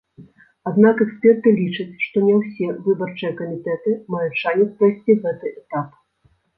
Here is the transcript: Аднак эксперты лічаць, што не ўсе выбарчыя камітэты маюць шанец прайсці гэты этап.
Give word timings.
Аднак 0.69 1.03
эксперты 1.05 1.49
лічаць, 1.59 1.99
што 2.05 2.17
не 2.27 2.33
ўсе 2.39 2.71
выбарчыя 2.89 3.31
камітэты 3.45 3.97
маюць 4.17 4.35
шанец 4.45 4.69
прайсці 4.77 5.21
гэты 5.25 5.57
этап. 5.59 5.89